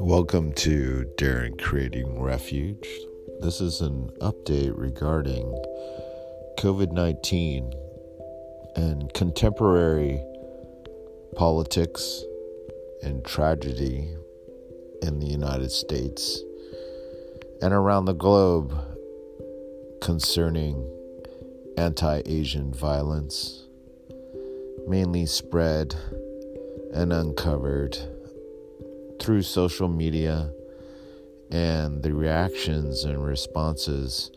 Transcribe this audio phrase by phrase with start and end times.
[0.00, 2.88] Welcome to Darren Creating Refuge.
[3.40, 5.52] This is an update regarding
[6.58, 7.72] COVID 19
[8.76, 10.24] and contemporary
[11.36, 12.24] politics
[13.02, 14.16] and tragedy
[15.02, 16.42] in the United States
[17.60, 18.72] and around the globe
[20.00, 20.90] concerning
[21.76, 23.67] anti Asian violence,
[24.88, 25.94] mainly spread
[26.94, 27.98] and uncovered
[29.20, 30.50] through social media
[31.50, 34.30] and the reactions and responses,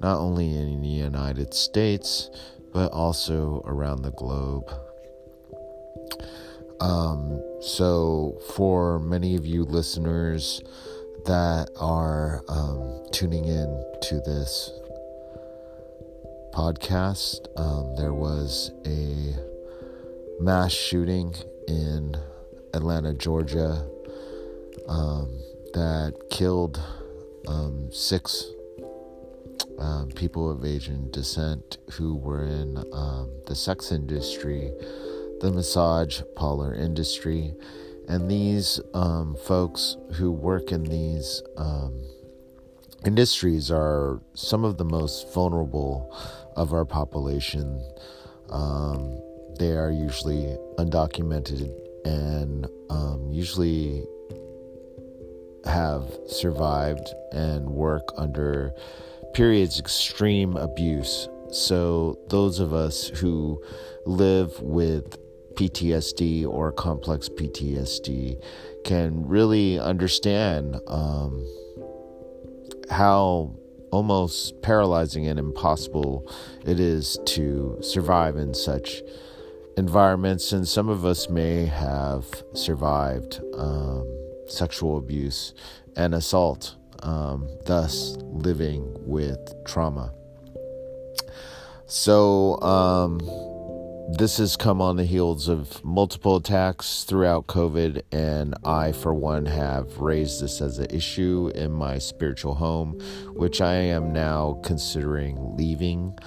[0.00, 2.30] not only in the United States,
[2.72, 4.70] but also around the globe.
[6.80, 10.60] Um, so, for many of you listeners
[11.24, 14.72] that are um, tuning in to this
[16.52, 19.53] podcast, um, there was a
[20.40, 21.34] mass shooting
[21.68, 22.16] in
[22.72, 23.86] Atlanta, Georgia,
[24.88, 25.40] um,
[25.72, 26.82] that killed
[27.48, 28.46] um, six
[29.78, 34.72] um, people of Asian descent who were in um, the sex industry,
[35.40, 37.54] the massage parlor industry.
[38.08, 42.04] And these um, folks who work in these um,
[43.04, 46.14] industries are some of the most vulnerable
[46.56, 47.80] of our population.
[49.58, 51.72] They are usually undocumented
[52.04, 52.66] and
[53.34, 54.06] usually
[55.64, 58.72] have survived and work under
[59.34, 61.28] periods of extreme abuse.
[61.50, 63.62] So those of us who
[64.06, 65.18] live with
[65.54, 68.40] PTSD or complex PTSD
[68.84, 71.46] can really understand um,
[72.90, 73.54] how
[73.90, 76.28] almost paralyzing and impossible
[76.66, 79.02] it is to survive in such
[79.76, 80.52] environments.
[80.52, 83.40] And some of us may have survived.
[83.56, 84.14] Um,
[84.46, 85.54] sexual abuse
[85.96, 90.12] and assault, um, thus living with trauma.
[91.86, 93.20] So, um,
[94.18, 99.46] this has come on the heels of multiple attacks throughout COVID, and I, for one,
[99.46, 103.00] have raised this as an issue in my spiritual home,
[103.34, 106.18] which I am now considering leaving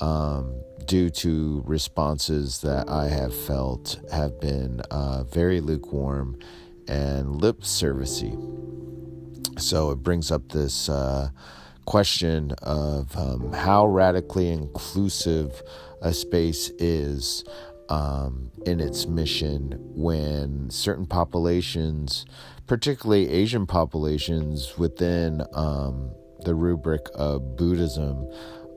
[0.00, 0.54] um,
[0.86, 6.38] due to responses that I have felt have been uh, very lukewarm
[6.88, 8.34] and lip servicey.
[9.58, 11.30] So it brings up this uh,
[11.86, 15.62] question of um, how radically inclusive
[16.02, 17.44] a space is
[17.88, 22.24] um, in its mission when certain populations,
[22.66, 26.10] particularly Asian populations within um,
[26.44, 28.26] the rubric of Buddhism,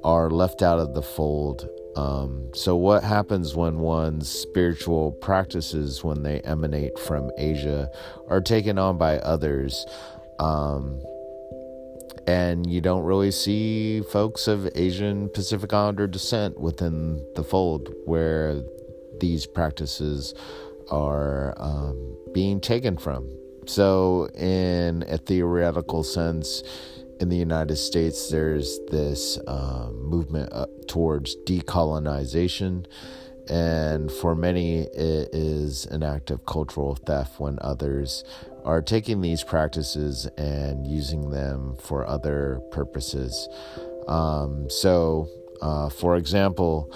[0.03, 1.67] are left out of the fold
[1.97, 7.89] um, so, what happens when one's spiritual practices, when they emanate from Asia,
[8.29, 9.83] are taken on by others?
[10.37, 11.01] Um,
[12.27, 18.61] and you don't really see folks of Asian Pacific Islander descent within the fold where
[19.19, 20.35] these practices
[20.91, 23.27] are um, being taken from.
[23.65, 26.61] So, in a theoretical sense,
[27.19, 30.53] in the United States, there's this uh, movement
[30.87, 32.85] towards decolonization.
[33.49, 38.23] And for many, it is an act of cultural theft when others
[38.65, 43.47] are taking these practices and using them for other purposes.
[44.07, 45.29] Um, so,
[45.61, 46.91] uh, for example,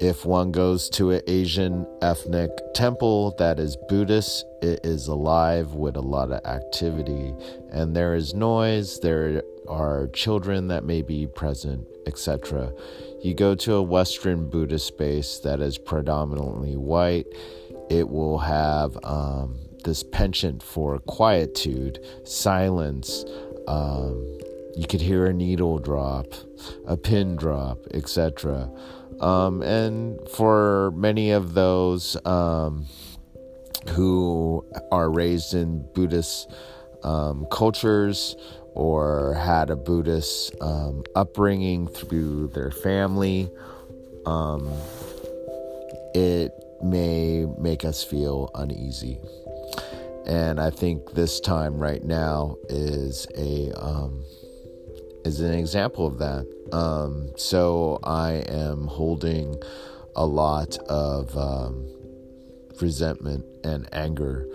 [0.00, 5.96] if one goes to an Asian ethnic temple that is Buddhist, it is alive with
[5.96, 7.32] a lot of activity
[7.70, 9.42] and there is noise, there
[9.72, 12.72] are children that may be present, etc.
[13.22, 17.26] You go to a Western Buddhist space that is predominantly white,
[17.90, 23.24] it will have um, this penchant for quietude, silence.
[23.66, 24.38] Um,
[24.76, 26.26] you could hear a needle drop,
[26.86, 28.70] a pin drop, etc.
[29.20, 32.86] Um, and for many of those um,
[33.90, 36.50] who are raised in Buddhist
[37.02, 38.36] um, cultures
[38.74, 43.50] or had a Buddhist um, upbringing through their family,
[44.26, 44.70] um,
[46.14, 46.52] it
[46.82, 49.18] may make us feel uneasy.
[50.26, 54.24] And I think this time right now is a um,
[55.24, 56.46] is an example of that.
[56.72, 59.60] Um, so I am holding
[60.14, 61.88] a lot of um,
[62.80, 64.46] resentment and anger.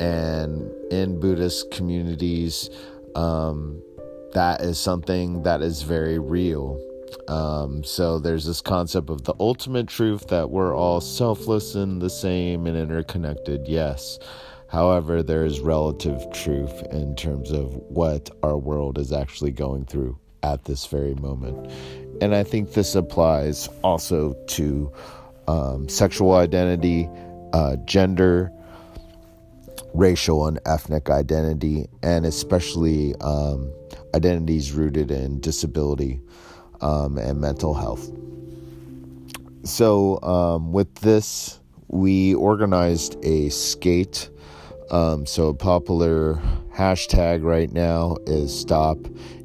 [0.00, 2.70] And in Buddhist communities,
[3.14, 3.82] um,
[4.32, 6.80] that is something that is very real.
[7.28, 12.10] Um, so there's this concept of the ultimate truth that we're all selfless and the
[12.10, 14.18] same and interconnected, yes.
[14.68, 20.16] However, there is relative truth in terms of what our world is actually going through
[20.44, 21.70] at this very moment.
[22.20, 24.92] And I think this applies also to
[25.48, 27.08] um, sexual identity,
[27.52, 28.52] uh, gender,
[29.94, 33.72] racial and ethnic identity, and especially um,
[34.14, 36.20] identities rooted in disability
[36.80, 38.10] um, and mental health.
[39.62, 44.30] So, um, with this, we organized a skate.
[44.90, 46.40] Um, so, a popular
[46.74, 48.98] hashtag right now is Stop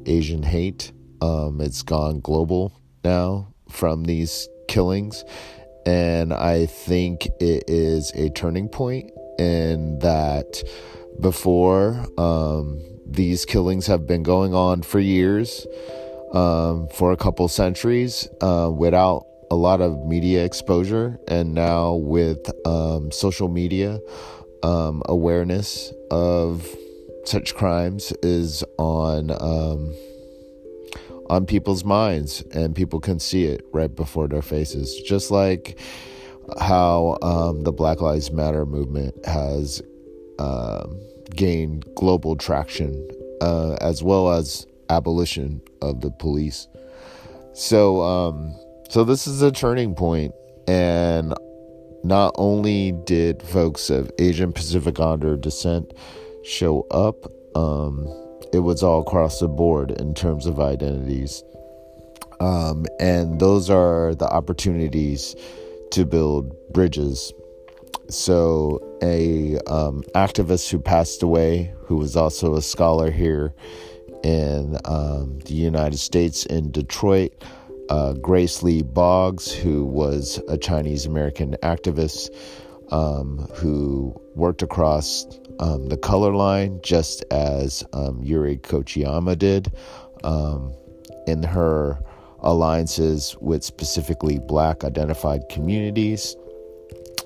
[0.06, 0.92] Asian Hate.
[1.20, 2.72] Um, it's gone global
[3.04, 5.24] now from these killings.
[5.84, 10.62] And I think it is a turning point in that
[11.20, 15.66] before um, these killings have been going on for years,
[16.32, 21.18] um, for a couple centuries, uh, without a lot of media exposure.
[21.28, 24.00] And now with um, social media,
[24.62, 26.66] um, awareness of
[27.24, 29.94] such crimes is on um,
[31.28, 35.76] on people's minds and people can see it right before their faces just like
[36.60, 39.82] how um, the black lives matter movement has
[40.38, 40.86] uh,
[41.34, 43.08] gained global traction
[43.40, 46.68] uh, as well as abolition of the police
[47.52, 48.54] so um,
[48.88, 50.32] so this is a turning point
[50.68, 51.34] and
[52.04, 55.92] not only did folks of asian pacific islander descent
[56.44, 57.26] show up
[57.56, 58.06] um,
[58.52, 61.42] it was all across the board in terms of identities.
[62.40, 65.34] Um, and those are the opportunities
[65.92, 67.32] to build bridges.
[68.08, 73.52] So, a um, activist who passed away, who was also a scholar here
[74.22, 77.32] in um, the United States in Detroit,
[77.88, 82.30] uh, Grace Lee Boggs, who was a Chinese American activist
[82.90, 85.26] um, who worked across
[85.58, 89.72] um, the color line, just as um, Yuri Kochiyama did
[90.24, 90.74] um,
[91.26, 91.98] in her
[92.40, 96.36] alliances with specifically black identified communities.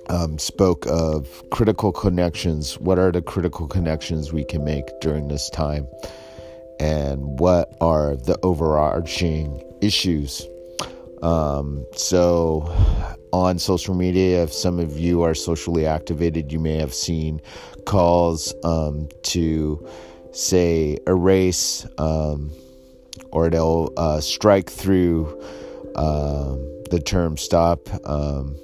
[0.08, 2.78] Um, spoke of critical connections.
[2.80, 5.86] What are the critical connections we can make during this time?
[6.80, 10.48] And what are the overarching issues?
[11.22, 12.64] Um, so,
[13.32, 17.40] on social media, if some of you are socially activated, you may have seen
[17.84, 19.86] calls um, to
[20.32, 22.50] say erase um,
[23.32, 25.26] or they'll uh, strike through
[25.96, 26.58] um,
[26.90, 28.56] the term stop um,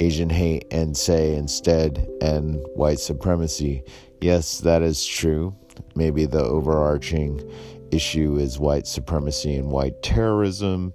[0.00, 3.82] Asian hate and say instead and white supremacy.
[4.20, 5.54] Yes, that is true.
[5.94, 7.40] Maybe the overarching
[7.90, 10.94] issue is white supremacy and white terrorism.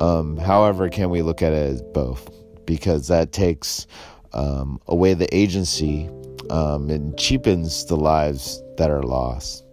[0.00, 2.30] Um, however, can we look at it as both?
[2.66, 3.86] Because that takes
[4.32, 6.08] um, away the agency
[6.50, 9.65] um, and cheapens the lives that are lost.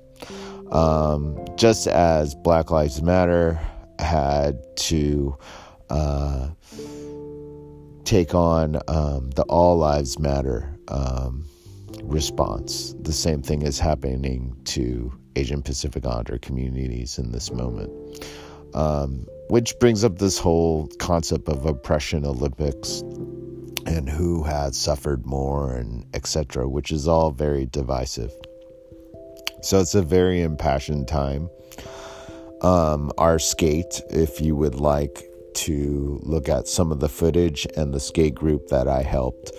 [0.74, 3.60] Um, just as Black Lives Matter
[4.00, 5.38] had to
[5.92, 6.50] uh,
[8.06, 11.46] take on um, the All Lives Matter um,
[12.02, 17.92] response, the same thing is happening to Asian Pacific Islander communities in this moment.
[18.74, 23.02] Um, which brings up this whole concept of oppression Olympics
[23.86, 28.33] and who had suffered more and etc which is all very divisive
[29.64, 31.50] so it's a very impassioned time
[32.62, 37.94] um, our skate if you would like to look at some of the footage and
[37.94, 39.52] the skate group that i helped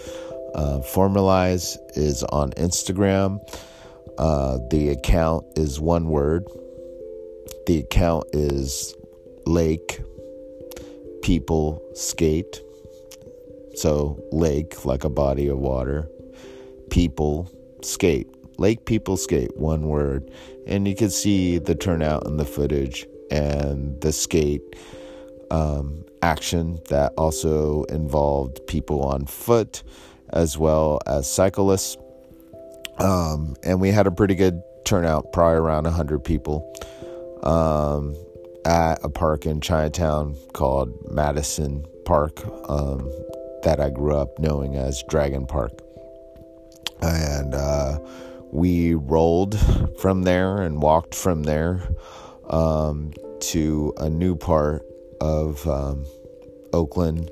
[0.55, 3.39] uh, formalize is on instagram
[4.19, 6.45] uh, the account is one word
[7.67, 8.95] the account is
[9.47, 10.01] lake
[11.23, 12.61] people skate
[13.77, 16.09] so, lake, like a body of water.
[16.91, 17.51] People,
[17.83, 18.29] skate.
[18.59, 20.31] Lake people skate, one word.
[20.67, 24.63] And you can see the turnout in the footage and the skate
[25.51, 29.83] um, action that also involved people on foot
[30.33, 31.97] as well as cyclists.
[32.99, 36.73] Um, and we had a pretty good turnout, probably around 100 people,
[37.43, 38.15] um,
[38.65, 42.41] at a park in Chinatown called Madison Park.
[42.69, 43.11] Um,
[43.65, 45.73] that I grew up knowing as Dragon Park.
[47.01, 47.99] And uh,
[48.55, 49.59] we rolled
[49.99, 51.83] from there and walked from there
[52.49, 54.83] um, to a new part
[55.21, 56.07] of um,
[56.73, 57.31] Oakland.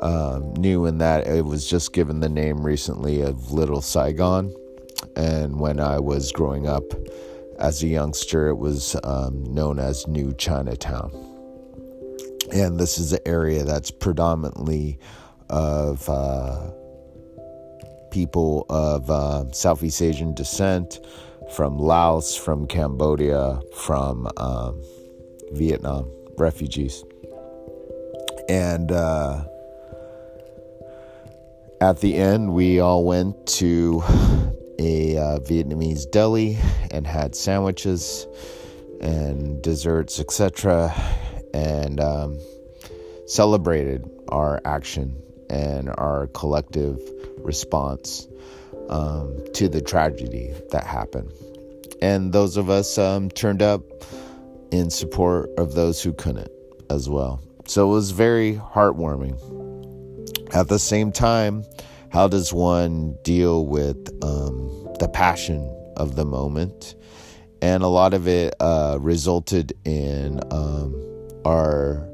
[0.00, 4.54] Um, new in that it was just given the name recently of Little Saigon.
[5.14, 6.84] And when I was growing up
[7.58, 11.10] as a youngster, it was um, known as New Chinatown.
[12.50, 14.98] and this is an area that's predominantly
[15.50, 16.70] of uh,
[18.10, 21.00] people of uh, Southeast Asian descent,
[21.50, 24.82] from Laos, from Cambodia, from um,
[25.52, 27.04] Vietnam, refugees.
[28.48, 29.44] And uh,
[31.80, 34.02] at the end, we all went to
[34.78, 36.58] a uh, Vietnamese deli
[36.90, 38.26] and had sandwiches
[39.00, 40.92] and desserts, etc.,
[41.52, 42.38] and um,
[43.26, 47.00] celebrated our action and our collective
[47.44, 48.28] response
[48.88, 51.32] um, to the tragedy that happened.
[52.02, 53.82] And those of us um, turned up
[54.70, 56.50] in support of those who couldn't
[56.88, 57.42] as well.
[57.66, 59.36] So it was very heartwarming.
[60.54, 61.64] At the same time,
[62.10, 65.62] how does one deal with um, the passion
[65.96, 66.96] of the moment?
[67.62, 70.94] And a lot of it uh, resulted in um,
[71.44, 72.08] our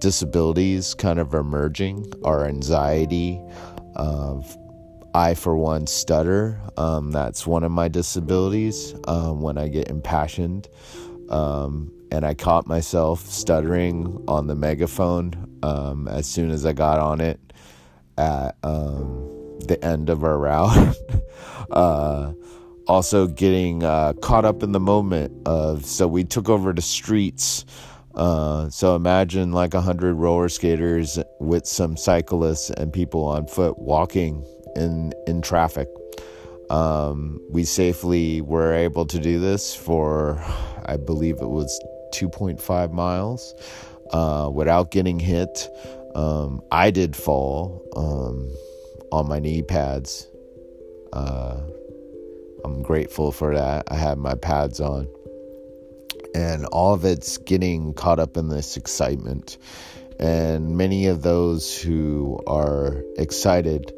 [0.00, 3.40] disabilities kind of emerging, our anxiety.
[5.18, 6.60] I, for one, stutter.
[6.76, 10.68] Um, that's one of my disabilities um, when I get impassioned.
[11.28, 17.00] Um, and I caught myself stuttering on the megaphone um, as soon as I got
[17.00, 17.40] on it
[18.16, 20.96] at um, the end of our route.
[21.72, 22.32] uh,
[22.86, 27.66] also, getting uh, caught up in the moment of so we took over the streets
[28.14, 33.78] uh, so imagine like a hundred roller skaters with some cyclists and people on foot
[33.78, 34.44] walking
[34.76, 35.88] in in traffic.
[36.70, 40.42] Um, we safely were able to do this for,
[40.84, 41.80] I believe it was
[42.12, 43.54] 2.5 miles,
[44.12, 45.68] uh, without getting hit.
[46.14, 48.50] Um, I did fall um,
[49.12, 50.26] on my knee pads.
[51.12, 51.60] Uh,
[52.64, 53.84] I'm grateful for that.
[53.90, 55.08] I had my pads on
[56.34, 59.58] and all of it's getting caught up in this excitement.
[60.20, 63.92] And many of those who are excited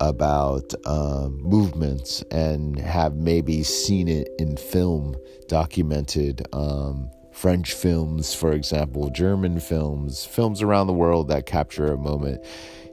[0.00, 5.16] about um, movements and have maybe seen it in film
[5.48, 6.46] documented.
[6.52, 12.44] Um, French films, for example, German films, films around the world that capture a moment,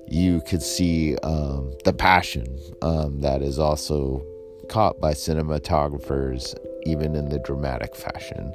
[0.08, 4.26] you could see um, the passion um, that is also
[4.70, 8.54] caught by cinematographers even in the dramatic fashion.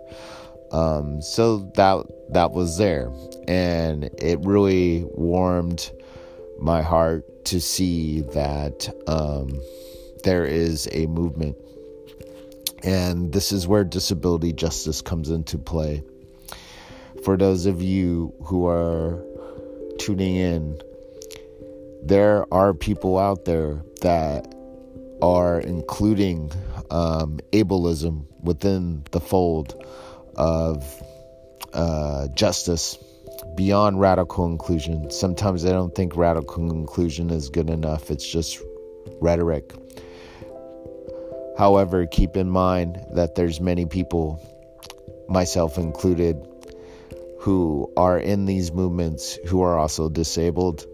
[0.72, 3.10] Um, so that that was there,
[3.46, 5.90] and it really warmed
[6.58, 9.60] my heart to see that um,
[10.24, 11.56] there is a movement,
[12.82, 16.02] and this is where disability justice comes into play.
[17.24, 19.22] For those of you who are
[19.98, 20.80] tuning in,
[22.02, 24.52] there are people out there that
[25.22, 26.50] are including
[26.90, 29.84] um, ableism within the fold
[30.36, 31.02] of
[31.72, 32.98] uh, justice
[33.56, 35.10] beyond radical inclusion.
[35.10, 38.58] Sometimes I don't think radical inclusion is good enough, it's just
[39.20, 39.72] rhetoric.
[41.56, 44.40] However, keep in mind that there's many people,
[45.28, 46.36] myself included,
[47.38, 50.84] who are in these movements who are also disabled,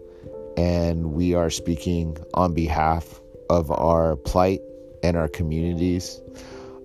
[0.57, 4.61] and we are speaking on behalf of our plight
[5.03, 6.21] and our communities.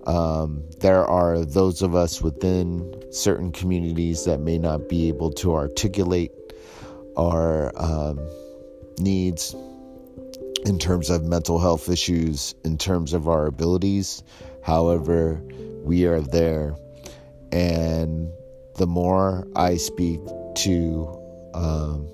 [0.05, 5.53] Um, there are those of us within certain communities that may not be able to
[5.53, 6.31] articulate
[7.17, 8.19] our um,
[8.99, 9.53] needs
[10.65, 14.23] in terms of mental health issues, in terms of our abilities.
[14.63, 15.41] However,
[15.83, 16.75] we are there.
[17.51, 18.31] And
[18.75, 20.19] the more I speak
[20.55, 22.07] to um,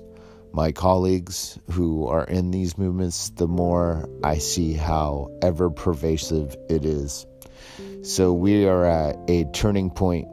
[0.54, 6.84] my colleagues who are in these movements, the more I see how ever pervasive it
[6.84, 7.26] is.
[8.04, 10.28] So we are at a turning point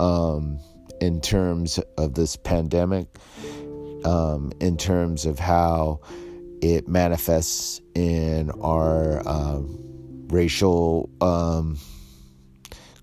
[0.00, 0.58] um,
[1.00, 3.06] in terms of this pandemic,
[4.04, 6.00] um, in terms of how
[6.60, 11.78] it manifests in our um, racial um,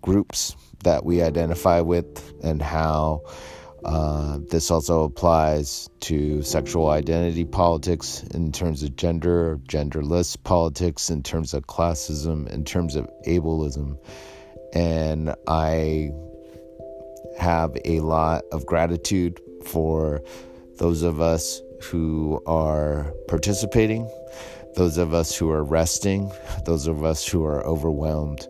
[0.02, 3.22] groups that we identify with, and how
[3.86, 11.24] uh, this also applies to sexual identity politics in terms of gender, genderless politics, in
[11.24, 13.98] terms of classism, in terms of ableism.
[14.74, 16.12] And I
[17.40, 20.22] have a lot of gratitude for
[20.78, 24.10] those of us who are participating,
[24.76, 26.32] those of us who are resting,
[26.66, 28.48] those of us who are overwhelmed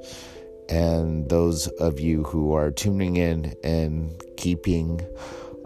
[0.70, 5.02] and those of you who are tuning in and keeping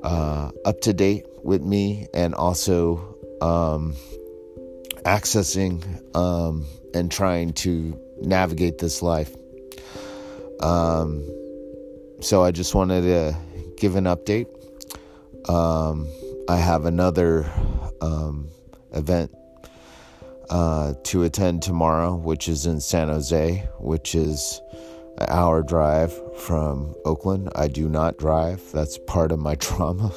[0.03, 3.95] uh, up to date with me and also um,
[5.05, 5.83] accessing
[6.15, 9.35] um, and trying to navigate this life.
[10.61, 11.23] Um,
[12.21, 13.35] so I just wanted to
[13.77, 14.47] give an update
[15.49, 16.07] Um,
[16.47, 17.51] I have another
[18.01, 18.49] um,
[18.93, 19.31] event
[20.49, 24.61] uh, to attend tomorrow, which is in San Jose, which is
[25.17, 27.49] an hour drive from Oakland.
[27.55, 30.11] I do not drive, that's part of my trauma.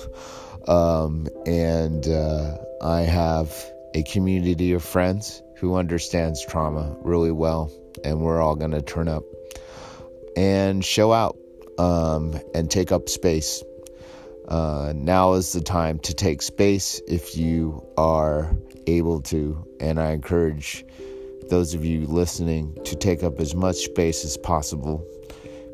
[0.67, 3.53] Um, and uh, I have
[3.95, 7.71] a community of friends who understands trauma really well,
[8.03, 9.25] and we're all going to turn up
[10.37, 11.37] and show out
[11.79, 13.63] um, and take up space.
[14.49, 18.55] Uh, now is the time to take space if you are
[18.87, 20.85] able to, and I encourage
[21.51, 25.07] those of you listening to take up as much space as possible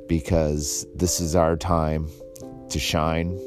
[0.08, 2.08] because this is our time
[2.70, 3.38] to shine,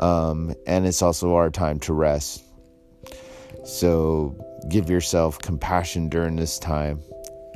[0.00, 2.42] um, and it's also our time to rest.
[3.64, 4.36] So
[4.68, 7.00] give yourself compassion during this time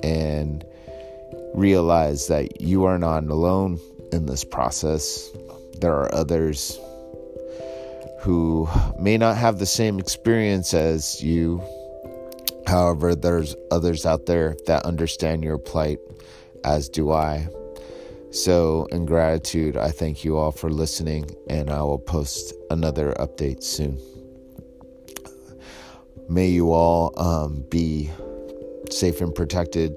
[0.03, 0.65] and
[1.55, 3.79] realize that you are not alone
[4.13, 5.29] in this process.
[5.81, 6.79] There are others
[8.21, 8.69] who
[8.99, 11.63] may not have the same experience as you.
[12.69, 16.01] However, there's others out there that understand your plight,
[16.65, 17.49] as do I.
[18.31, 23.63] So, in gratitude, I thank you all for listening, and I will post another update
[23.63, 23.99] soon.
[26.29, 28.11] May you all um, be
[28.91, 29.95] safe and protected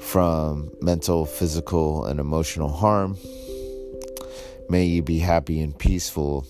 [0.00, 3.16] from mental, physical, and emotional harm.
[4.68, 6.44] May you be happy and peaceful.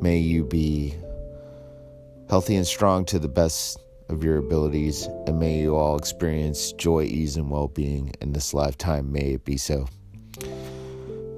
[0.00, 0.96] May you be
[2.28, 7.02] healthy and strong to the best of your abilities, and may you all experience joy,
[7.04, 9.10] ease, and well being in this lifetime.
[9.12, 9.86] May it be so.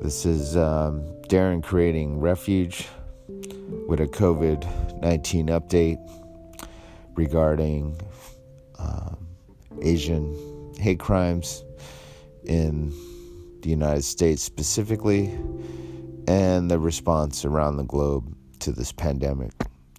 [0.02, 2.88] This is um, Darren creating refuge
[3.88, 5.98] with a COVID 19 update
[7.14, 8.00] regarding
[8.78, 9.26] um,
[9.82, 11.64] Asian hate crimes
[12.44, 12.90] in
[13.62, 15.26] the United States specifically
[16.26, 19.52] and the response around the globe to this pandemic.